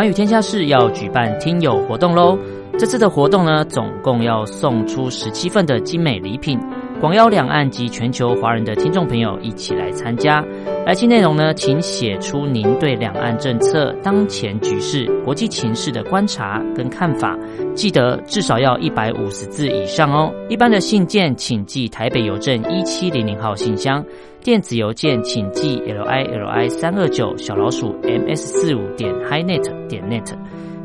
[0.00, 2.38] 寰宇天下室要举办听友活动喽！
[2.78, 6.58] 这次的活动呢，总共要送出十七份的精美礼品。
[7.02, 10.42] 广邀两岸及全球华人的听众朋友一起来参加。
[10.90, 17.38] 来信内容呢，请写出您对两岸政策、当前局势、国际情势的观察跟看法，
[17.76, 20.34] 记得至少要一百五十字以上哦。
[20.48, 24.04] 一般的信件请寄台北邮政一七零零号信箱，
[24.42, 30.34] 电子邮件请寄 l i l i 三二九小老鼠 m s 四五点 highnet 点 net。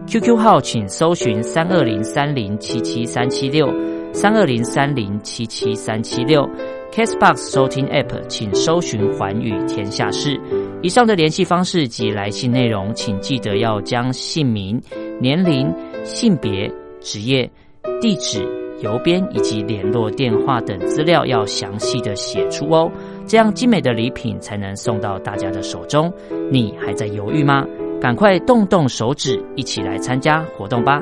[0.06, 3.74] QQ 号请搜寻三二零三零七七三七六。
[4.14, 6.50] 三二零三零七七三七六
[6.96, 10.40] ，Castbox 收听 App，请搜寻环宇天下事。
[10.82, 14.82] 以上的联系方式及来信内容，请记得要将姓名、
[15.20, 15.70] 年龄、
[16.06, 16.72] 性别、
[17.02, 17.50] 职业、
[18.00, 18.48] 地址、
[18.80, 22.90] 邮编以及联络电话等资料要详细的写出哦，
[23.28, 26.10] 这样精美的礼品才能送到大家的手中。
[26.50, 27.66] 你还在犹豫吗？
[28.00, 31.02] 赶快动动手指，一起来参加活动吧！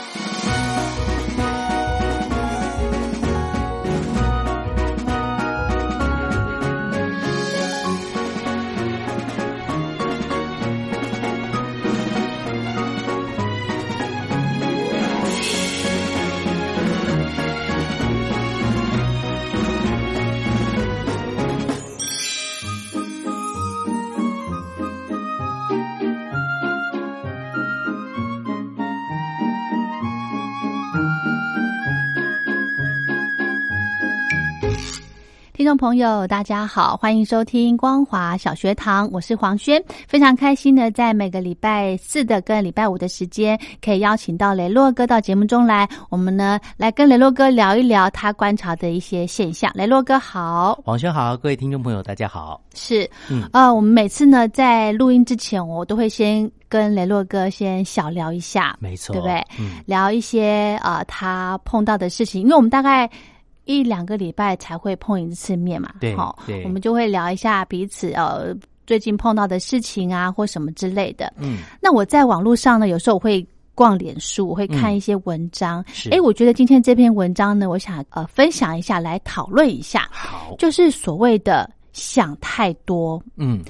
[35.61, 49.71] 听众朋友，大家好，欢迎收听光华小学堂，我是黄轩，非常开心的在每个礼拜四的跟礼拜五的时间，可以邀请到雷洛哥到节目中来，我们呢来跟雷洛哥聊一聊他观察的一些现象。
[49.75, 52.59] 雷洛哥好，黄轩好，各位听众朋友大家好。
[52.73, 59.35] 是，嗯，呃，我们每次呢在录音之前，我都会先跟雷洛哥先小聊一下，没错，对不对？
[59.59, 63.07] 嗯，聊一些呃他碰到的事情，因为我们大概。
[63.65, 68.55] 一两个礼拜才会碰一次面嘛，对，好，我们就会聊一下彼此呃
[68.87, 71.31] 最近碰到的事情啊，或什么之类的。
[71.37, 75.83] 嗯，那我在网络上呢，有时候我会逛脸书，我会看一些文章。
[76.09, 80.09] 哎，我觉得今天这篇文章呢，我想呃分享一下，来讨论一下。
[80.11, 83.21] 好，就是所谓的想太多。
[83.37, 83.61] 嗯。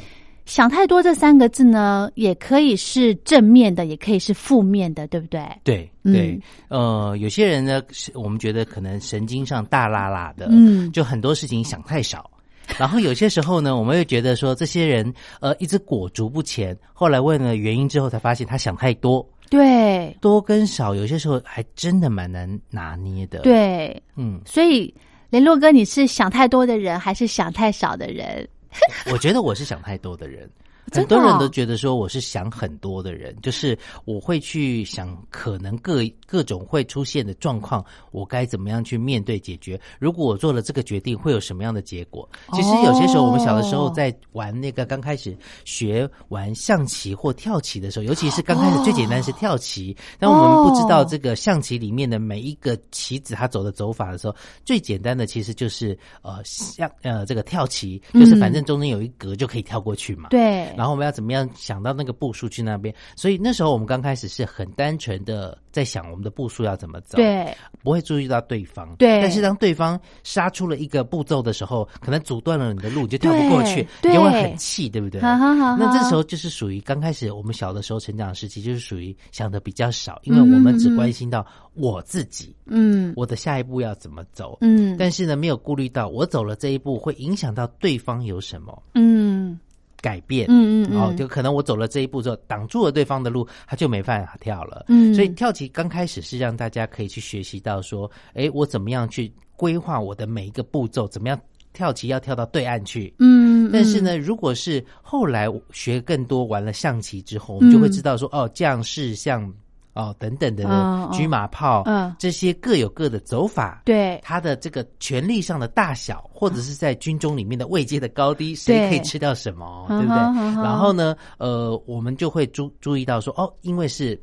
[0.46, 5.41] 想太多这三个字呢，也可以是正面的，也可以是负面的，对不对？
[5.63, 7.81] 对对，呃，有些人呢，
[8.13, 12.29] 我们觉得可能神经上大拉拉的，嗯，就很多事情想太少。
[12.78, 16.78] 然后有些时候呢，我们会觉得说，这些人呃一直裹足不前。
[16.94, 19.28] 后来问了原因之后，才发现他想太多。
[19.50, 23.40] 对，多跟少有些时候还真的蛮难拿捏的。
[23.40, 24.94] 对，嗯，所以
[25.29, 28.47] 联络哥，你是想太多的人，还是想太少的人？
[29.12, 30.50] 我觉得我是想太多的人。
[30.92, 39.78] 很多人都觉得说我是想很多的人，就是我会去想可能各各种会出现的状况，我该怎么样去面对解决？
[40.00, 42.28] 如果我做了这个决定，会有什么样的结果？
[42.53, 54.34] 其实有些时候，我们小的时候在玩那个刚开始学玩象棋或跳棋的时候，尤其是刚开始最简单是跳棋，但我们不知道这个象棋里面的每一个棋子它走的走法的时候，
[54.64, 60.30] 最简单的其实就是呃像呃这个跳棋，就是反正中间有一格就可以跳过去嘛。
[60.30, 60.74] 对。
[60.78, 62.96] 然后我们要怎么样想到那个步数去那边？
[63.18, 68.96] 所以那时候我们刚开始是很单纯的在想我们的步数要怎么走，对，不会注意到对方。
[68.98, 75.22] 对，但是当对方杀出了一个步骤的时候，可能阻断了你的路，你就跳不过去，你就会很气，对不对？
[75.22, 89.59] 那这时候就是属于刚开始我们小的时候成长时期，就是属于想的比较少，因为我们只关心到我自己，嗯，我的下一步要怎么走，嗯，但是呢，没有顾虑到我走了这一步会影响到对方有什么，嗯。
[90.02, 94.86] 改变，嗯嗯，哦，就可能我走了这一步之后，挡住了对方的路，他就没办法跳了。
[94.88, 101.40] 嗯，所以跳棋刚开始是让大家可以去学习到说，哎，我怎么样去规划我的每一个步骤，怎么样
[101.74, 103.14] 跳棋要跳到对岸去。
[103.20, 109.53] 嗯，但是呢，如果是后来学更多玩了象棋之后，我们就会知道说，哦，将士像。
[109.93, 110.64] 哦，等等的
[111.11, 120.16] 车马炮，嗯，这些各有各的走法，对，他的这个权力上的大小，或者是在军中里面的位阶的高低，谁可以吃掉什么，对不对？
[120.64, 124.20] 然后呢，呃，我们就会注注意到说，哦，因为是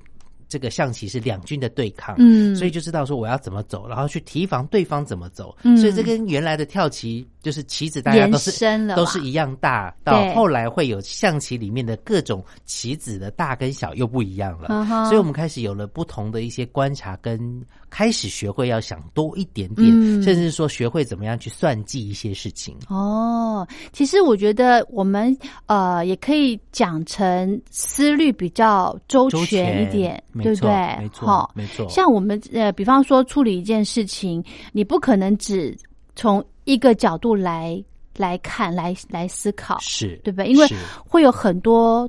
[0.48, 5.76] 这个象棋是两军的对抗，嗯，所以就知道说我要怎么走，然后去提防对方怎么走，嗯。
[5.76, 8.50] 所以这跟原来的跳棋就是棋子大家都是
[8.94, 14.68] 都是一样大，到后来会有象棋里面的各种棋子的大跟小又不一样了，
[15.04, 17.38] 所以我们开始有了不同的一些观察，跟
[17.90, 19.86] 开始学会要想多一点点，
[20.22, 22.76] 甚至说学会怎么样去算计一些事情。
[22.88, 25.36] 哦，其实我觉得我们
[25.66, 30.22] 呃也可以讲成思虑比较周全一点。
[30.40, 30.70] 对不对？
[30.98, 31.88] 没错，没错。
[31.88, 34.42] 像我们呃，比方说处理一件事情，
[34.72, 35.76] 你不可能只
[36.14, 37.82] 从一个角度来
[38.16, 40.46] 来看、来来思考，是对不对？
[40.46, 40.68] 因为
[41.04, 42.08] 会有很多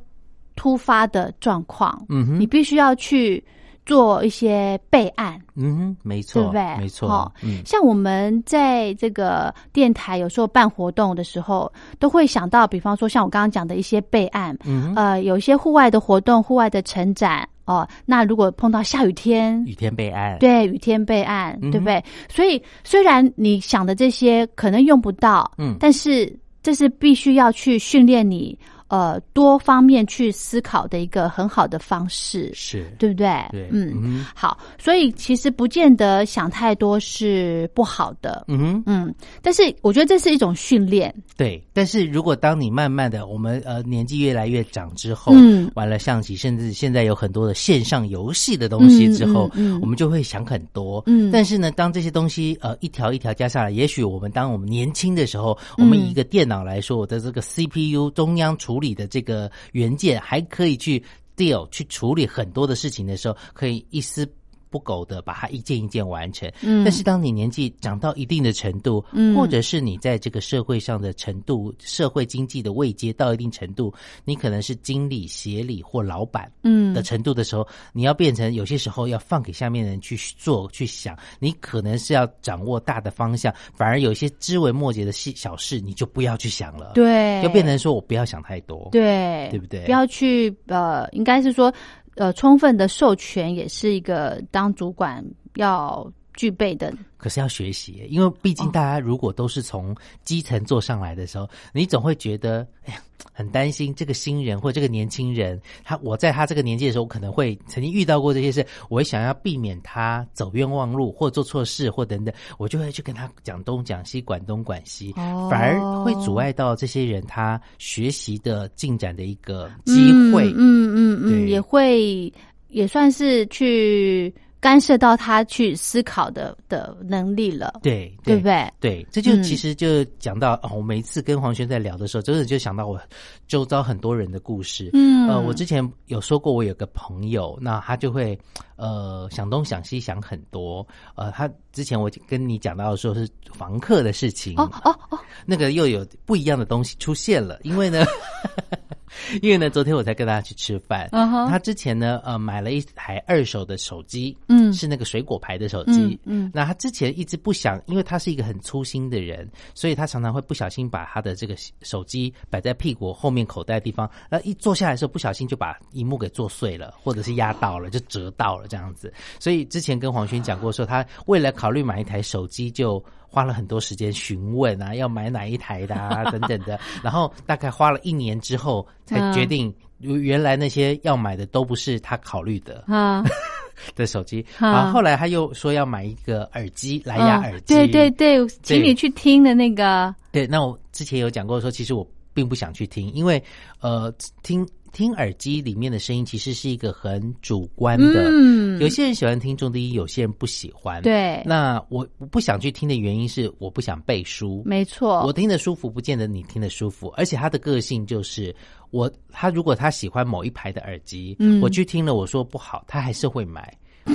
[0.55, 3.43] 突发的状况，嗯哼，你必须要去
[3.89, 6.77] 做一些备案，嗯哼，没错，对不对？
[6.77, 7.31] 没错。
[7.41, 17.49] 嗯，像我们在这个电台有时候办活动的时候，都会想到，比方说像我刚刚讲的一些备案，嗯，呃，有一些户外的活动、户外的成展。
[17.65, 22.03] 哦，那如果碰到下雨天，雨天备案，对，雨天备案，对不对？
[22.27, 26.31] 所以虽然你想的这些可能用不到，嗯，但是
[26.61, 28.55] 这是必须要去训练你。
[28.89, 32.85] 呃，多方面去思考的一个很好的方式，是。
[32.99, 33.27] 对不对？
[33.51, 41.63] 对，嗯，好，所以其实不见得想太多是不好的，嗯，嗯，但是我觉得这是一种训练，对。
[41.71, 51.31] 但是如果当你慢慢的，我们呃年纪越来越长之后，嗯，玩了象棋，甚至现在有很多的线上游戏的东西之后，嗯，我们就会想很多，嗯。
[51.31, 61.03] 但是呢，当这些东西呃一条一条加上来，也许我们当我们年轻的时候，我们以一个电脑来说，我的这个 CPU 中央处理的这个原件还可以去
[61.35, 64.27] deal 去处理很多的事情的时候，可以一丝。
[64.69, 73.93] 不苟的把它一件一件完成，嗯，但是当你年纪长到一定的程度，嗯，或者是你在这个社会上的程度、社会经济的位阶到一定程度，
[74.25, 76.93] 你可能是经理、协理或老板，嗯。
[76.93, 89.85] 的程度的时候，你要变成有些时候要放给下面人去做、去想，你可能是要掌握大的方向，反而有些枝微末节的细小事，你就不要去想了，对，就变成说我不要想太多，对，对不对？
[89.85, 91.73] 不要去呃，应该是说。
[92.19, 95.23] 呃，充分的授权也是一个当主管
[95.55, 96.93] 要具备的。
[97.19, 99.93] 可是要学习，因为毕竟大家如果都是从
[100.23, 103.01] 基层做上来的时候，你总会觉得，哎呀，
[103.33, 115.11] 很担心这个新人或这个年轻人，他我在他这个年纪的时候，可能会曾经遇到过这些事，我会想要避免他走冤枉路或做错事或等等，我就会去跟他讲东讲西，管东管西，
[115.49, 120.49] 反而会阻碍到这些人他学习的进展的一个机会。
[120.55, 122.31] 嗯嗯嗯，也会
[122.69, 124.33] 也算是去。
[124.61, 128.73] 干涉到他去思考的的能力了，对对不对？
[128.79, 132.99] 对，这就其实就讲到哦，我每一次跟黄轩在聊的时候，真的就想到我
[133.47, 134.89] 周遭很多人的故事。
[134.93, 138.37] 嗯，呃，我之前有说过，我有个朋友，那他就会
[138.75, 140.85] 呃想东想西想很多。
[141.15, 148.03] 呃，他之前我跟你讲到的时候是房客的事情，哦哦哦，那个又有不一样的东西出现了，因为呢。
[149.41, 151.09] 因为呢，昨天我才跟大家去吃饭。
[151.11, 156.19] 他之前呢，呃，买了一台二手的手机，嗯，是那个水果牌的手机。
[156.25, 169.13] 嗯，那他之前一直不想，因为他是一个很粗心的人，所以他常常会不小心把他的这个手机摆在屁股后面口袋的地方，那一坐下来的时候不小心就把荧幕给坐碎了，或者是压到了，就折到了这样子。
[169.39, 173.03] 所以之前跟黄轩讲过，说他为了考虑买一台手机就。
[173.29, 183.23] 花了很多时间询问啊， 要买哪一台的啊， 等等的，然后大概花了一年之后才决定，原来那些要买的都不是他考虑的啊
[183.95, 184.91] 的手机啊。
[184.91, 187.75] 后来他又说要买一个耳机，蓝牙耳机。
[187.75, 190.13] 对对对，请你去听的那个。
[190.31, 193.41] 对，那我之前有讲过说，其实我并不想去听，因为
[193.79, 194.11] 呃
[194.43, 194.67] 听。
[194.91, 198.29] 听耳机里面的声音，其实是一个很主观的。
[198.31, 201.01] 嗯，有些人喜欢听重低音，有些人不喜欢。
[201.01, 204.61] 对，那我我不想去听的原因是，我不想背书。
[204.65, 207.07] 没错，我听的舒服，不见得你听的舒服。
[207.17, 208.55] 而且他的个性就是，
[208.91, 213.73] 我他如果他喜欢某一排的耳机，嗯，我去听了，我说不好，他还是会买。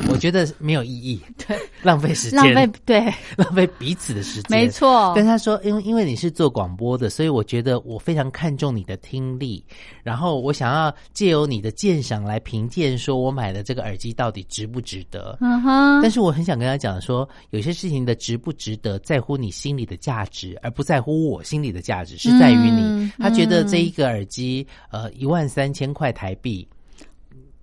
[0.08, 5.14] 我觉得没有意义， 对，浪费时间，浪费对，浪费彼此的时间，没错。
[5.14, 9.64] 跟他说，因为因为你是做广播的，所以我觉得我非常看重你的听力，
[10.02, 15.38] 然后我想要借由你的鉴赏来评鉴，说我买的这个耳机到底值不值得。
[15.40, 16.02] 嗯哼。
[16.02, 23.10] 但是我很想跟他讲说，有些事情的值不值得，在乎你心里的价值，而不在乎我心里的价值，是在于你。
[23.18, 26.66] 他觉得这一个耳机，呃，一万三千块台币。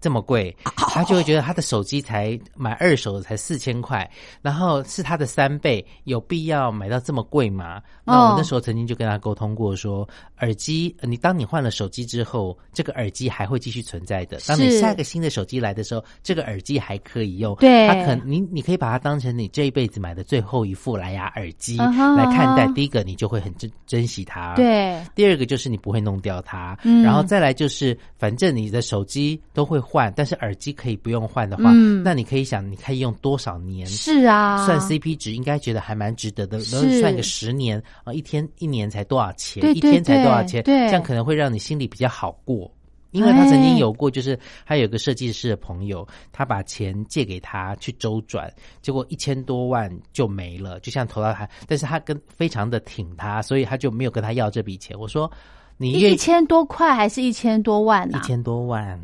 [0.01, 4.09] 这么贵，他就会觉得他的手机才买二手的才四千块，
[4.41, 7.79] 然后是他的三倍，有必要买到这么贵吗？
[8.03, 10.07] 那我那时候曾经就跟他沟通过，说
[10.39, 14.39] 耳机，你当你换了手机之后，这个耳机还会继续存在的。
[14.47, 17.55] 当你下一个新的手机来的时候，这个耳机还可以用。
[17.57, 21.77] 对，他可你你可以把它当成你这一辈子买的最后一副蓝牙耳机
[22.17, 22.67] 来看待。
[22.73, 26.75] 第一个，你就会很珍珍惜它；对，第二个就是你不会弄掉它。
[26.83, 29.79] 嗯，然后再来就是，反正你的手机都会。
[29.91, 31.63] 换，但是耳机可以不用换的话，
[32.01, 33.85] 那你可以想，你可以用多少年？
[33.87, 36.59] 是啊，算 CP 值应该觉得还蛮值得的。
[36.71, 39.61] 能算个十年啊，一天一年才多少钱？
[39.75, 40.63] 一天才多少钱？
[40.63, 42.71] 这样可能会让你心里比较好过。
[43.11, 48.49] 因为他曾经有过，就是他有个设计师的朋友，他把钱借给他去周转，
[48.81, 54.97] 结果一千多万就没了，就像投到他，但是他跟非常的挺他，所以他就没有跟他要这笔钱。
[54.97, 55.29] 我说，
[55.75, 58.17] 你一千多块还是一千多万啊？
[58.17, 58.97] 一千多万。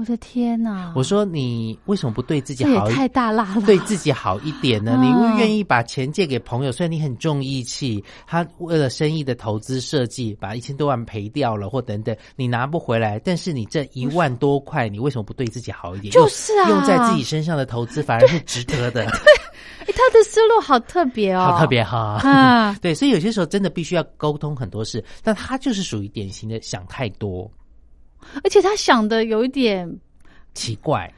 [0.00, 0.94] 我的天哪！
[0.96, 2.88] 我说你为什么不对自己好？
[2.88, 3.60] 太大辣了！
[3.66, 4.98] 对自己好一点呢？
[5.02, 13.18] 你会愿意把钱借给朋友，虽然你很重义气，他为了生意的投资设计，把一千多万赔掉了，或等等，你拿不回来。
[13.18, 16.10] 但是你这一万多块，你为什么不对自己好一点？
[16.12, 19.04] 就是啊，用在自己身上的投资反而是值得的。
[19.84, 22.18] 对，他的思路好特别哦，好特别哈。
[22.22, 27.50] 啊， 对，所以有些时候真的必须要沟通很多事，但他就是属于典型的想太多。
[28.44, 29.88] 而且他想的有一点
[30.54, 31.12] 奇怪，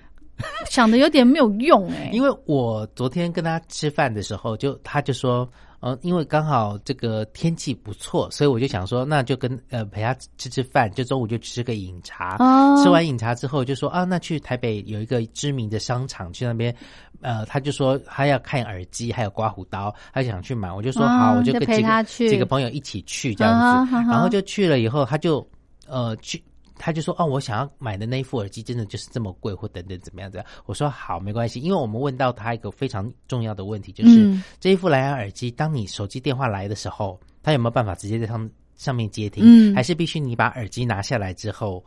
[0.69, 2.11] 想的有点没有用哎。
[2.13, 5.49] 因为我昨天跟他吃饭的时候，就他就说，
[5.81, 12.37] 呃，因为刚好这个天气不错，所以我就想说，那就跟呃陪他吃吃饭，就中午就吃个饮茶。
[12.83, 16.75] 吃完饮茶之后，就说啊，那去台北有一个知名的商场，去那边，
[17.21, 20.73] 呃，他就说他要看耳机，还有刮胡刀，他想去买。
[20.73, 25.47] 我就说好，我就跟几个几个朋友一起去这样子，然后就去了以后，他就
[25.87, 26.43] 呃去。
[26.85, 39.73] 他就说：“哦，我想要买的那一副耳机真的就是这么贵，或等等怎么样的？”我说：“好，没关系，因为我们问到他一个非常重要的问题，就是这一副蓝牙耳机，当你手机电话来的时候，他有没有办法直接在上上面接听？
[39.77, 41.85] 还是必须你把耳机拿下来之后，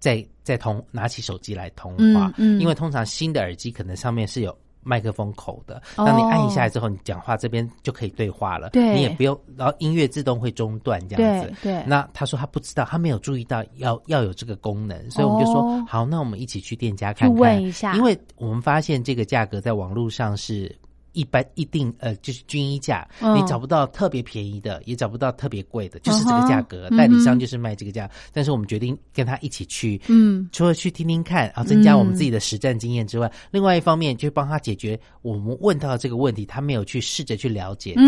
[0.00, 2.34] 再再通拿起手机来通话？
[2.58, 4.52] 因为通常新的耳机可能上面是有。”
[4.82, 8.70] 麦克风口的，当你按一下来之后，你讲话这边就可以对话了。
[8.70, 11.52] 对，你也不用，然后音乐自动会中断这样子。
[11.62, 17.38] 对，那他说他不知道，他没有注意到要要有这个功能，所以我们就说好，那我们一起去店家看看。
[17.38, 20.74] 问一下，因为我们发现这个价格在网络上是。
[21.12, 26.88] 一般一定呃就是均一价，你找不到特别便宜的，也找不到特别贵的，就是这个价格。
[26.90, 38.02] 代理商就是卖这个价，但是我们决定跟他一起去，嗯，除了去听听看，然后增加我们自己的实战经验之外，另外一方面就帮他解决我们问到的这个问题，他没有去试着去了解的。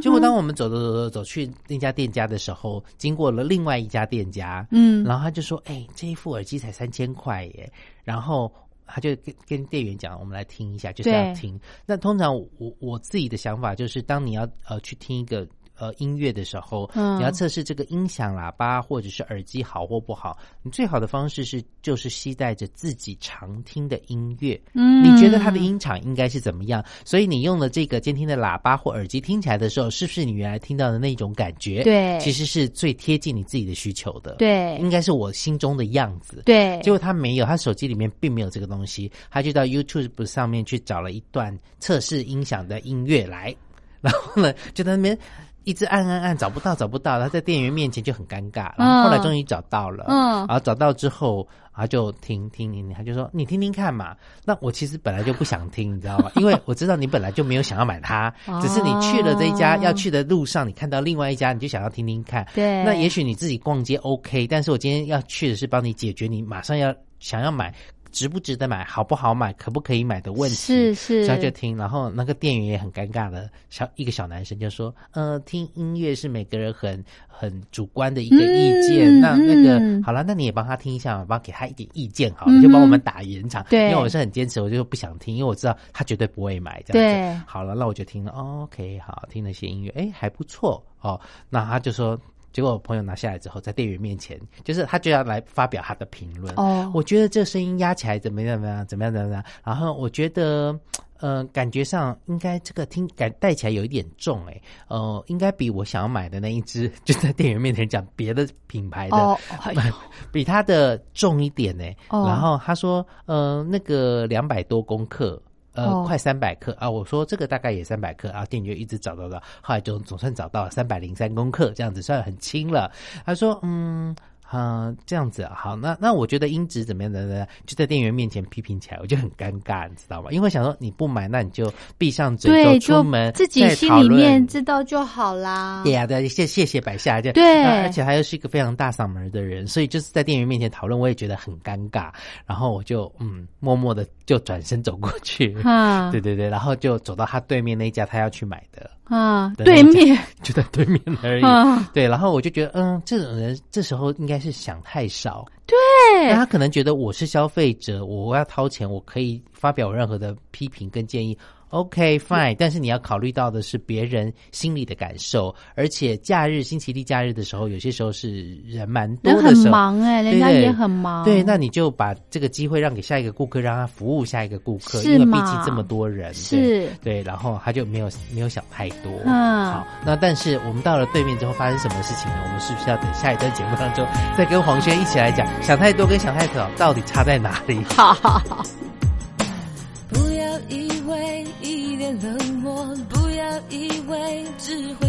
[0.00, 7.72] 结果当我们走走走走走去那家店家的时候，经过了另外一家店家，嗯，然后他就说：“哎，这一副耳机才三千块耶。”
[8.04, 8.52] 然后。
[8.86, 11.60] 他就跟跟店员讲，我们来听一下，就是要听。
[11.84, 15.46] 那通常我我自己的想法就是，当你要呃去听一个。
[15.78, 24.58] 呃，音乐的时候，嗯你要测试这个音响喇叭或者是耳机好或不好，你最好的方式是就是携带着自己常听的音乐。
[24.74, 26.84] 嗯，你觉得它的音场应该是怎么样？
[27.04, 31.82] 所以你用了这个监听的喇叭或耳机听起来的时候，是不是你原来听到的那种感觉？
[31.82, 34.36] 对，其实是最贴近你自己的需求的。
[34.36, 36.42] 对，应该是我心中的样子。
[36.46, 43.54] 对，结果他没有，他手机里面并没有这个东西，他就到 YouTube 上面去找了一段测试音响的音乐来，
[44.00, 45.18] 然后呢，就在那边。
[45.66, 48.70] 一直按按按找不到找不到，他在店员面前就很尴尬。
[48.78, 51.44] 然后后来终于找到了，嗯，然后找到之后，
[51.74, 54.14] 他就听听听，他就说你听听看嘛。
[54.44, 56.30] 那我其实本来就不想听，你知道吗？
[56.38, 58.32] 因为我知道你本来就没有想要买它，
[58.62, 62.46] 只是你去了这一家要去的路上，你看到另外一家，你就想要听听看。
[62.54, 67.74] 对，那也许你自己逛街 OK，但是我今天要去的是帮你解决你马上要想要买。
[68.16, 83.62] 值不值得买，好不好买，可不可以买的问题，是是，他就听，然后那个店员也很尴尬的小一个小男生就说：“呃，听音乐是每个人很很主观的一个意见，那那个好了，那你也帮他听一下，帮给他一点意见，好了，就帮我们打圆场。
[83.68, 87.44] 对，因为我是很坚持，我就不想听，因为我知道他绝对不会买这样子。
[87.46, 91.20] 好了，那我就听了，OK，好，听了些音乐，哎，还不错哦。
[91.50, 92.18] 那他就说。
[92.56, 96.54] 结果我朋友拿下来之后，在店员面前，就是他就要来发表他的评论。
[96.56, 98.56] 哦，我觉得这声音压起来怎么样？
[98.56, 98.86] 怎么样？
[98.86, 99.12] 怎么样？
[99.12, 99.44] 怎么样？
[99.62, 100.74] 然后我觉得，
[101.18, 104.58] 呃，感觉上应该这个听感带起来有一点重，哎，
[104.88, 109.38] 呃，应该比我想要买的那一只，就在店员面前讲别的品牌的，
[110.32, 111.84] 比他的重一点呢。
[112.08, 115.38] 然后他说，呃，那个两百多公克。
[115.76, 116.88] 呃，快三百克啊！
[116.88, 122.90] 我说这个大概也三百克啊，店员一直找到的，后来就总算找到了三百零三公克，这样子算很轻了。
[123.24, 124.14] 他说，嗯，
[124.52, 130.30] 嗯，这样子好，那那我觉得音质怎么样的，就在店员面前批评起来，我就很尴尬，你知道吗？
[130.30, 135.82] 因为想说你不买，那你就闭上嘴就出门，自己心里面知道就好啦。
[135.84, 142.10] 对呀，对，谢谢谢摆下就对，而且他又是一个非常大嗓门的人，所以就是在店员面前讨论，我也觉得很尴尬。
[142.46, 148.90] 然后我就嗯，默默的就转身走过去，啊，对对对，然后就走到他对面那家他要去买的。
[149.08, 151.44] 啊，对面 就在对面而已。
[151.92, 155.44] 对，然后我就觉得，嗯，这种人这时候应该是想太少。
[155.66, 161.36] 对，他可能觉得我是消费者，我要掏钱，我可以发表任何的批评跟建议。
[161.70, 171.24] OK fine，但是你要考虑到的是别人心里的感受，而且假日星期六假日的时候，有些时候是人蛮多的时候，忙哎，人家也很忙。
[171.24, 179.12] 对，那你就把这个机会让给下一个顾客，让他服务下一个顾客，因为毕竟这么多人，是，对，然后他就没有没有想太多。
[179.24, 182.42] 嗯，好，那但是我们到了对面之后发生什么事情呢？
[182.44, 184.06] 我们是不是要等下一段节目当中
[184.38, 187.82] 再跟黄轩一起来讲，想太多跟想太少到底差在哪里？
[187.84, 188.62] 好好好。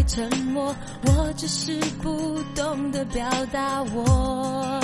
[0.08, 0.74] 沉默，
[1.04, 4.80] 我只是不懂得表达我。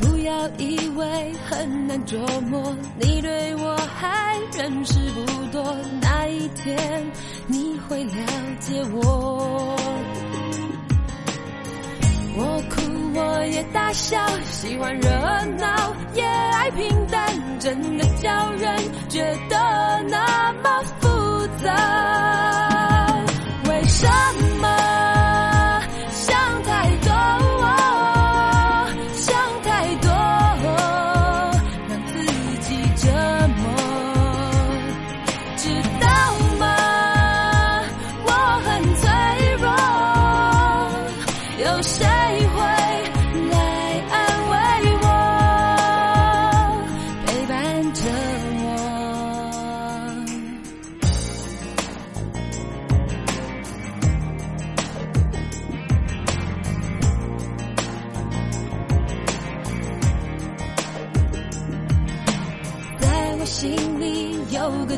[0.00, 6.76] 不要以为很难琢磨，你对我还认识不多，那一天
[7.46, 8.12] 你会了
[8.58, 9.76] 解我。
[12.36, 12.82] 我哭，
[13.14, 14.18] 我也大笑，
[14.50, 15.10] 喜欢热
[15.58, 18.76] 闹，也爱平淡，真的叫人
[19.08, 22.73] 觉得那么复杂。
[23.94, 24.08] 什
[24.40, 24.43] 么？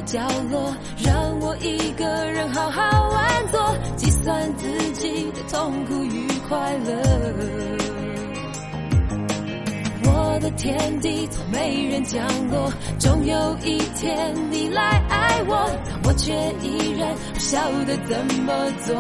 [0.07, 0.73] 角落，
[1.05, 7.03] 让我一个人好好玩坐，计算自己的痛苦与快乐。
[10.05, 18.53] 我的天地从没人降落，终有一天你来爱我，但我却依然不晓得怎么
[18.87, 18.95] 做。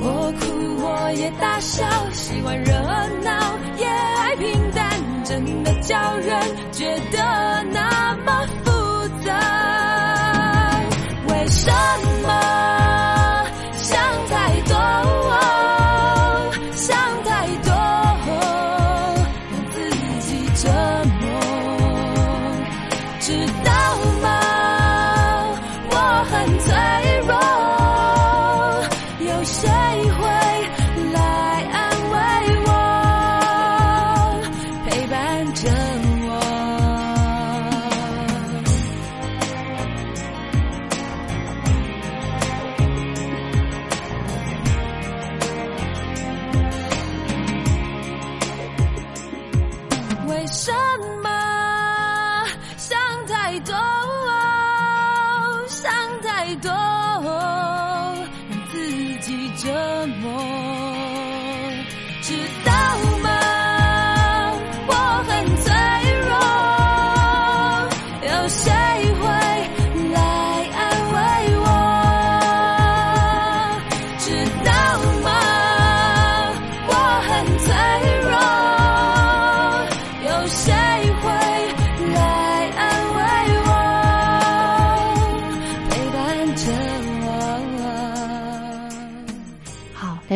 [0.00, 0.46] 我哭
[0.82, 2.72] 我也大笑，喜欢热
[3.22, 3.47] 闹。
[5.88, 6.38] 叫人
[6.70, 8.70] 觉得那么复
[9.24, 9.32] 杂，
[11.28, 11.72] 为什
[12.22, 12.28] 么
[13.78, 13.98] 想
[14.28, 14.76] 太多，
[16.74, 17.72] 想太多，
[19.50, 19.88] 让自
[20.20, 20.68] 己折
[21.22, 21.26] 磨，
[23.20, 23.72] 直到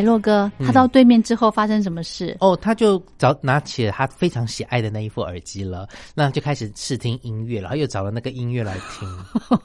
[0.01, 2.35] 洛哥，他到对面之后发生什么事？
[2.39, 9.07] 哦，他就找拿起了他非常喜爱的那一副耳机了，那就开始试听音乐，然后又找了那个音乐来听。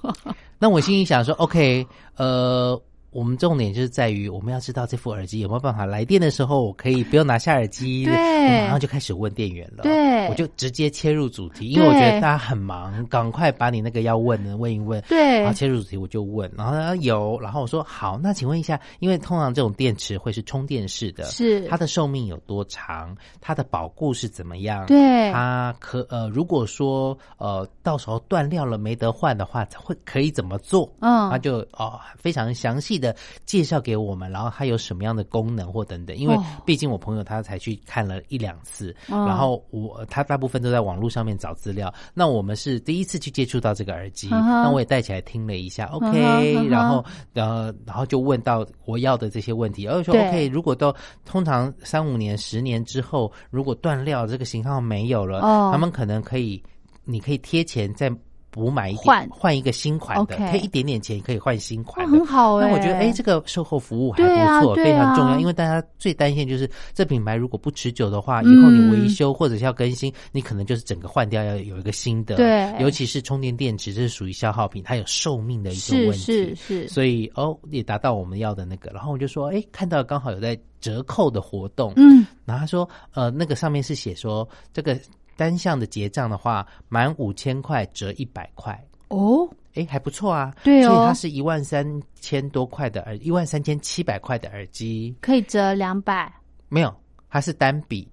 [0.58, 1.86] 那我心里想说，OK，
[2.16, 2.80] 呃。
[3.10, 9.82] 我们重点就是在于，我们要知道这副耳机有没有办法来电的时候，我可以不用拿下耳机，对，马上就开始问店员了。
[9.82, 15.00] 对，我就直接切入主题，因为我觉得大家很忙，赶快把你那个要问的问一问。
[15.08, 23.16] 对，然后切入主题，我就问，然后他有，然后我说好，那请问一下，因为通常这种电池会是充电式的，是它的寿命有多长？
[23.40, 24.84] 它的保固是怎么样？
[24.84, 30.92] 对，它可呃，如果说呃，到时候断料了没得换的话，会可以怎么做？
[31.00, 32.97] 嗯，他就哦非常详细。
[32.98, 33.14] 细的
[33.46, 36.16] 介绍给我们，然后它有什么样的功能或等等。
[36.16, 41.92] 因为毕竟我朋友他才去看了一两次，然后我他大部分都在网络上面找资料。
[42.12, 50.92] 那我们是第一次去接触到这个耳机，那我也戴起来听了一下，OK，然后呃，然后就问到我要的这些问题，而说 OK，如果都
[51.24, 55.40] 通常三五年、十年之后，如果断料这个型号没有了，
[55.72, 56.61] 他们可能可以，
[57.04, 58.11] 你可以贴钱再。
[58.58, 62.68] 补买一换换一个新款的，可以一点点钱可以换新款的，很好哎。
[62.68, 65.38] 那我觉得哎，这个售后服务还不错，非常重要。
[65.38, 72.34] 因为大家最担心就是这品牌如果不持久的话，以后你维修或者是要更新，你可能就是整个换掉，要有一个新的。
[72.34, 76.18] 对，尤其是充电电池，这是属于消耗品，它有寿命的一个问题。
[76.18, 76.88] 是是是。
[76.88, 78.90] 所以哦，也达到我们要的那个。
[78.90, 84.98] 然后我就说，哎，看到刚好有在折扣的活动，嗯，然后他说，呃，那个上面是写说这个
[85.38, 88.77] 单项的结账的话，满五千块折一百块。
[89.07, 96.31] 哦，哎，还不错啊，对哦，所以它是一万三千多块的耳，一万三千七百块的耳机，可以折两百，
[96.68, 96.92] 没有，
[97.31, 98.07] 它是单笔，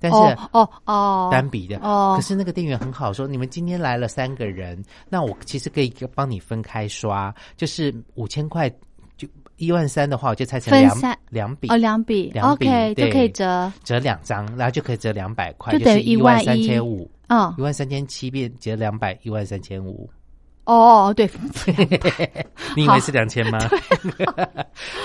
[0.00, 0.18] 但是
[0.52, 1.78] 哦哦，单笔的。
[1.78, 8.76] 哦，可是那个店员很好，说你们今天来了三个人，那我其实可以帮你分开刷，就是五千块就
[9.62, 13.72] 一万三的话，我就拆成两两笔哦，两笔两笔就可以折。
[13.84, 20.10] 折两张，然后就可以折两百块，就等于一万三千五，哦，一万三千七变折两百，一万三千五。
[20.64, 21.28] 哦，对，
[22.76, 23.58] 你以为是两千吗？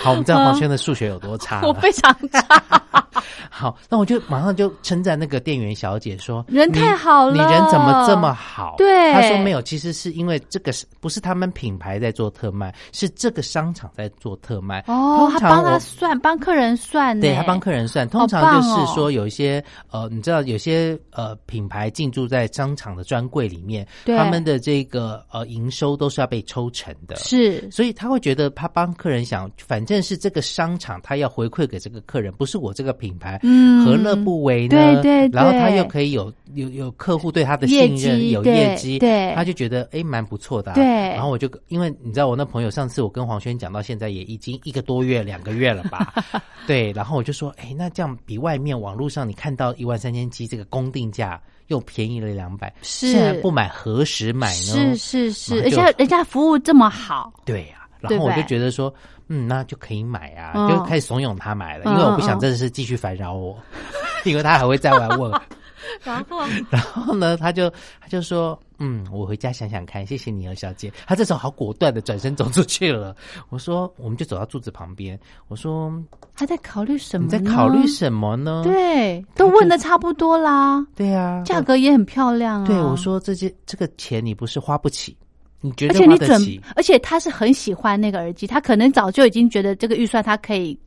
[0.03, 2.63] 好， 我们知道黄轩的数学有多差，我非常差。
[3.49, 14.83] 好，那我就马上就称赞那个店员小姐说：“人太好了，你人怎么这么好？”对，他说没有，其实是因为这个是不是他们品牌在做特卖，是这个商场在做特卖。
[14.85, 18.07] 哦，他帮他算，帮客人算，对他帮客人算。
[18.07, 25.46] 通常就是说有一些呃，你知道有些呃品牌进驻在商场的专柜里面，他们的这个呃。
[25.47, 35.01] 营收都是要被抽成的，是，所以他会觉得他帮客人想，反正是这个商场他要回馈给这个客人，不是我这个品牌，嗯，何乐不为呢？
[35.01, 40.83] 对对，然后他又可以有有有客户对他的信任，有业绩，对，他就觉得哎蛮不错的，对。
[40.83, 46.13] 然后我就因为你知道我那朋友上次我跟黄轩讲到现在也已经一个多月两个月了吧，
[46.67, 51.41] 对，然后我就说哎那这样比外面网络上你看到一万三千七这个公定价。
[51.67, 54.95] 又便宜了两百，是现在不买何时买呢？
[54.95, 57.87] 是是是，而且人家服务这么好，对呀。
[57.99, 58.93] 然后我就觉得说，
[59.27, 63.57] 嗯，那就可以买啊，就开始怂恿他买了，因为我不想真的是继续烦扰我，
[64.23, 65.31] 因为他还会再来问。
[66.03, 67.37] 然后， 然后呢？
[67.37, 70.91] 他就他就说：“嗯，我回家想想看。”谢谢你，小姐。
[71.05, 73.15] 他这时候好果断的转身走出去了。
[73.49, 75.91] 我说：“我们就走到柱子旁边。”我说
[76.35, 77.25] ：“他在考虑什么？
[77.25, 80.85] 你在考虑什么呢？”对，都问的差不多啦。
[80.95, 82.67] 对啊，价格也很漂亮啊。
[82.67, 85.15] 对，我说这些这个钱你不是花不起，
[85.61, 90.77] 你觉得而且你准，而且他是很喜欢那个耳机，他可能早就已经觉得这个预算他可以。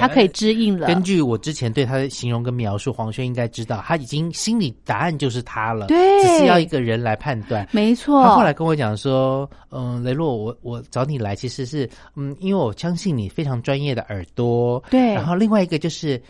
[0.00, 0.86] 他可以知应了。
[0.86, 7.68] 根据我之前对他的形容跟描述，黄轩应该知道，他已经心里答案就是他了，对，只是要一个人来判断。
[7.70, 8.22] 没错。
[8.22, 15.12] 他后来跟我讲说：“嗯，雷洛，我我找你来其实是，嗯，因为我相信你非常专业的耳朵，对。
[15.12, 16.22] 然后另外一个就是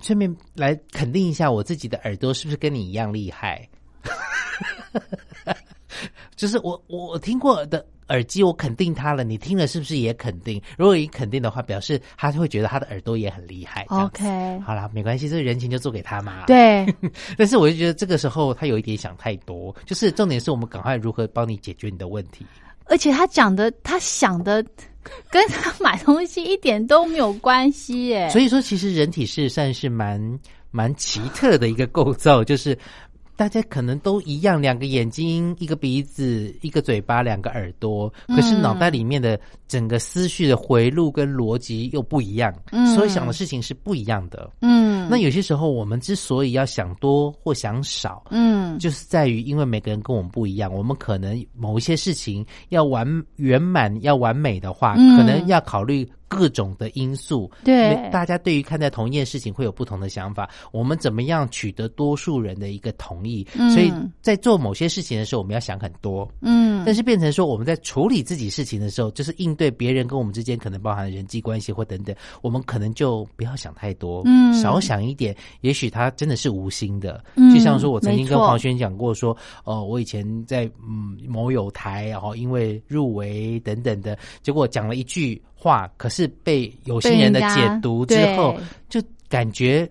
[0.00, 3.68] 顺便来肯定一下我自己的耳朵是不是跟你一样厉害。
[6.36, 10.60] 就是我我听过的。”耳机我肯定他了，你听了是不是也肯定？
[10.76, 13.86] 如果你肯定的话，表示他会觉得他的耳朵也很厉害。
[13.88, 16.44] OK，好了，没关系，这个人情就做给他嘛。
[16.46, 16.86] 对，
[17.38, 22.44] 但是我就觉得这个时候他有一点想太多，就是重点是我们赶快如何帮你解决你的问题。
[22.86, 24.64] 而且他讲的，他想的，
[25.30, 28.28] 跟他买东西一点都没有关系耶。
[28.30, 30.20] 所以说，其实人体是算是蛮
[30.72, 32.76] 蛮奇特的一个构造，就是。
[33.40, 42.54] 大家可能都一样，两个眼睛，一个鼻子，一个嘴巴，两个耳朵，可是脑袋里面的整个思绪的回路跟逻辑又不一样，
[42.94, 44.50] 所以想的事情是不一样的。
[44.60, 56.06] 嗯，那有些时候我们之所以要想多或想少，嗯，就是在于因为每个人跟我们不一样，我们可能某一些事情要完圆满、要完美的话，可能要考虑。
[56.30, 60.48] 各种的因素，对大家对于看待同一件事情会有不同的想法。
[60.70, 63.44] 我们怎么样取得多数人的一个同意？
[63.74, 66.30] 所以在做某些事情的时候，我们要想很多。
[66.40, 75.36] 嗯，但是变成说我们在处理自己事情的时候，就是应对别人跟我们之间可能包含人际关系或等等，我们可能就不要想太多，嗯，少想一点。
[75.62, 85.42] 也许他真的是无心的，嗯就像说我曾经跟黄轩讲过，说哦，我以前在嗯某有台，然后因为入围等等的结果讲了一句。
[85.60, 88.56] 话可是被有心人的解读之后，
[88.88, 89.86] 就感觉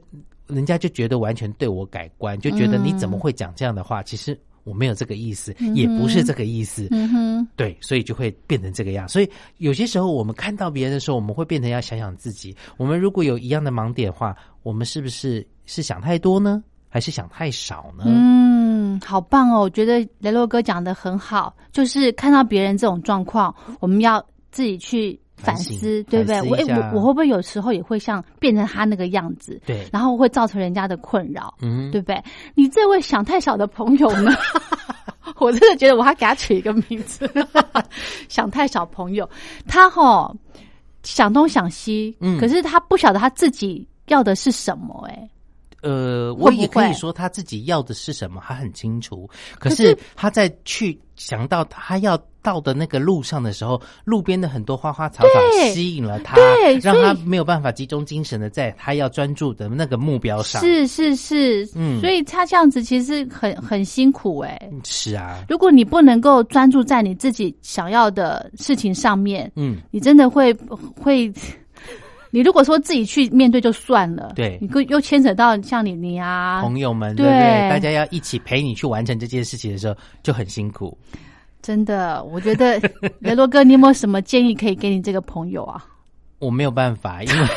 [0.48, 4.02] 人家就觉得完全对我改观，就觉得你怎么会讲这样的话？
[4.02, 9.08] 其实我没有这个意思，也不是这个意思，嗯哼，对，所以就会变成这个样。
[9.08, 12.56] 所以有些时候我们看到别人的时候，我们会变成要想想自己。
[12.78, 18.06] 我们如果有一样的盲点的话，我们是不是是想太多呢，还是想太少呢？
[18.08, 19.62] 嗯，好棒哦！
[19.62, 25.20] 我觉得雷洛哥讲的很好，就是看到别人这种状况，我们要自己去。
[25.42, 26.42] 反思对不对？
[26.50, 29.60] 我我我会不会有时候也会像变成他那个样子？
[29.66, 32.22] 对，然后会造成人家的困扰，嗯，对不对？
[32.56, 34.32] 你这位想太少的朋友呢？
[35.40, 37.30] 我真的觉得我还给他取一个名字，
[38.28, 39.30] 想太少朋友，
[39.68, 40.34] 他哈
[41.04, 45.30] 想东想西，嗯，可是他不晓得他自己要的是什么，哎。
[45.82, 49.30] 呃，我也可以说他自己要的是什么，他很清楚。
[49.60, 55.30] 可是他在去想到他要到的那个路上的时候，路边的很多花花草草
[55.74, 56.38] 吸引了他，
[56.82, 60.62] 让他没有办法集中精神的在他要专注的那个目标上。
[60.62, 64.70] 是是是，嗯，所以他这样子其实很很辛苦哎。
[64.84, 70.54] 是啊，如果你不能够专注在你自己想要的事情上面，嗯，你真的会
[71.02, 71.32] 会。
[72.32, 77.70] 你如果说自己去面对就算了，对，你又牵扯到像你你啊朋友们，对不对？
[77.70, 80.98] 大家要一起陪你去完成这件事情的时候，就很辛苦。
[81.62, 82.80] 真的，我觉得
[83.20, 85.84] 雷洛哥，你有没有什么建议可以给你这个朋友啊？
[86.40, 87.48] 我没有办法，因为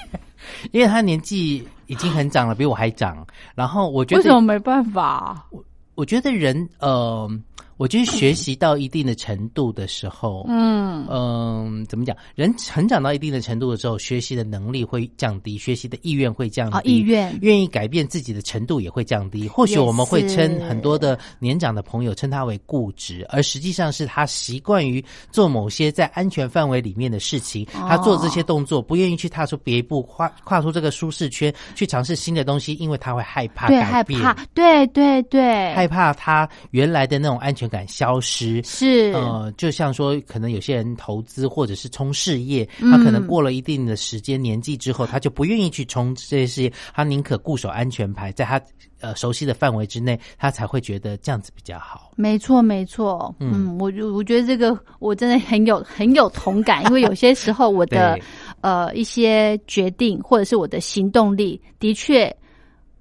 [0.72, 3.24] 因为他年纪已经很长了，比我还长。
[3.54, 5.46] 然后我觉得为什么没办法？
[5.50, 5.62] 我
[5.94, 7.30] 我觉得人呃。
[7.76, 12.16] 我觉得学习到一定的程度的时候，嗯嗯，怎么讲？
[12.34, 19.46] 人成长到一定的程度的时候，学习的能力会降低，学习的意愿会降低，意愿愿意改变自己的程度也会降低。
[19.46, 34.18] 或许我们会称很多的年长的朋友称他为固执，而实际上是他习惯于做某些在安全范围里面的事情，他做这些动作不愿意去踏出别一步，跨跨出这个舒适圈去尝试新的东西，因为他会害怕改变，
[34.54, 37.65] 对对对，害怕他原来的那种安全。
[37.68, 48.60] 感消失是呃，就像说，可能有些人投资或者是冲事业，他可能过了一定的时间年纪之后，他就不愿意去冲这些事业，他宁可固守安全牌，在他
[49.00, 52.12] 呃熟悉的范围之内，他才会觉得这样子比较好。
[52.16, 53.34] 没错，没错。
[53.40, 58.18] 嗯，我我觉得这个我真的很有很有同感，因为有些时候我的
[58.60, 62.34] 呃一些决定或者是我的行动力，的确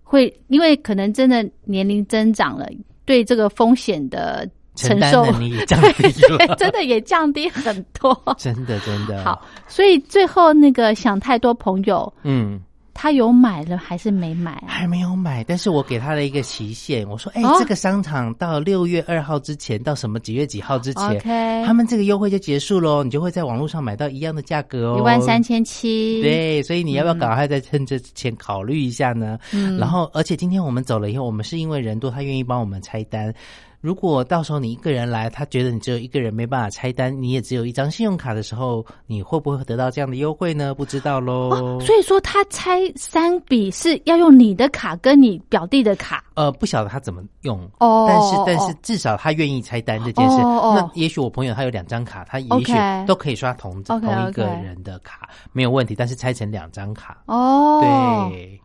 [0.03, 2.67] 会因为可能真的年龄增长了，
[3.05, 4.49] 对这个风险的。
[4.75, 8.17] 承受能力降低了， 真的也降低很多。
[8.37, 9.41] 真的，真的好。
[9.67, 12.61] 所以最后那个想太多朋友，嗯，
[12.93, 14.61] 他有买了还是没买？
[14.67, 21.19] 还没有买，但是我给他了一个期限，我说：“哎，这个商场到六月二号之前，到什么几月几号之前，
[21.65, 26.21] 他们这个优惠就结束喽，你就会在网络上买到一样的价格哦，一万三千七。
[26.21, 29.37] 对，所以你要不要赶快再趁这前考虑一下呢？
[29.51, 33.33] 嗯，然后而且今天我们走了以后，我们是因为人多，他愿意帮我们拆单。”
[33.85, 40.73] 如果到时候你一个人来，他觉得你只有一个人没办法拆单，你也只有一张信用卡的时候，你会不会得到这样的优惠呢？
[40.73, 41.79] 不知道喽。
[41.81, 46.23] 所以说他拆三笔是要用你的卡跟你表弟的卡。
[46.33, 50.37] 呃，不晓得他怎么用哦，但是但是至少他愿意拆单这件事。
[50.37, 52.73] 那也许我朋友他有两张卡，他也许
[53.05, 55.93] 都可以刷同同一个人的卡，没有问题。
[55.93, 57.79] 但是拆成两张卡哦，
[58.31, 58.59] 对，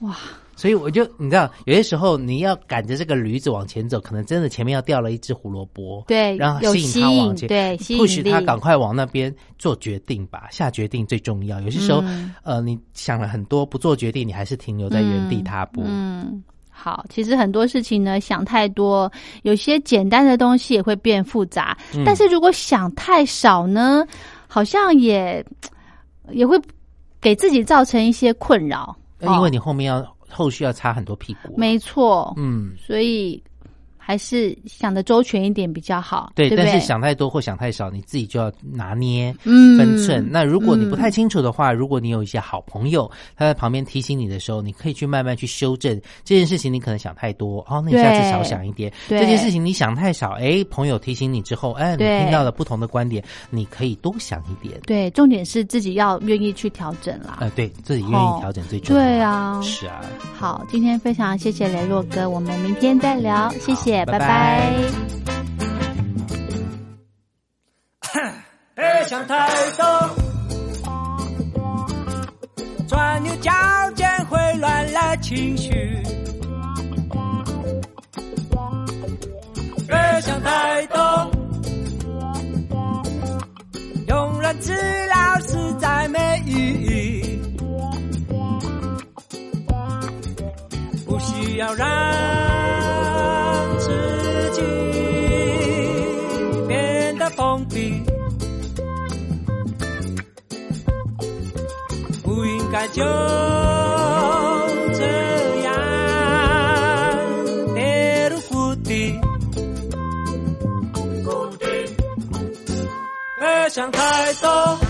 [0.00, 0.14] 哇。
[0.56, 11.60] 所以我就你知道，有些时候你要赶着这个驴子往前走，可能真的前面要掉了一只胡萝卜，对，然后吸引他往前，对，不许他赶快往那边做决定吧，下决定最重要。
[11.60, 12.02] 有些时候，
[12.42, 15.82] 呃，你想了很多，不做决定，你还是停留在原地踏步。
[15.84, 21.76] 嗯，好，其实很多事情呢，想太多，有些简单的东西也会变复杂。
[22.04, 24.06] 但是如果想太少呢，
[24.48, 25.44] 好像也
[26.30, 26.58] 也会
[27.20, 30.15] 给自己造成一些困扰，因为你后面要。
[30.28, 33.42] 后续要擦很多屁股，没错，嗯，所以。
[34.06, 40.24] 还是想的周全一点比较好，对，但是想太多或想太少，你自己就要拿捏分寸。
[40.30, 46.72] 那如果你不太清楚的话，如果你有一些好朋友他在旁边提醒你的时候，你可以去慢慢去修正这件事情。
[46.72, 48.92] 你可能想太多哦，那你下次少想一点。
[49.08, 54.80] 这件事情你想太少，哎，朋友提醒你之后，哎，你听到了不同的观点，你可以多想一点。
[54.86, 57.38] 对，重点是自己要愿意去调整啦。
[57.40, 59.02] 呃，对自己愿意调整最重要。
[59.02, 60.00] 对啊，是啊。
[60.38, 63.95] 好，今天非常谢谢雷洛哥，我们明天再聊，谢谢。
[64.04, 64.72] 拜拜。
[68.74, 69.84] 别想太多，
[72.86, 73.50] 钻牛角
[73.94, 75.70] 尖会乱了情绪。
[79.86, 81.30] 别想太多，
[84.08, 87.40] 庸人自扰实在没意义。
[91.06, 92.05] 不需要让。
[113.76, 114.85] 想太多，